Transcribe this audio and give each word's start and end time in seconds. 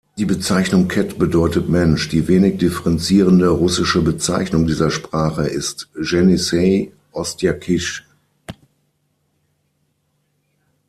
Die 0.17 0.25
Bezeichnung 0.25 0.87
"Ket" 0.87 1.19
bedeutet 1.19 1.69
„Mensch“, 1.69 2.09
die 2.09 2.27
wenig 2.27 2.57
differenzierende 2.57 3.49
russische 3.49 4.01
Bezeichnung 4.01 4.65
dieser 4.65 4.89
Sprache 4.89 5.43
ist 5.43 5.89
Jenissej-Ostjakisch. 5.95 8.03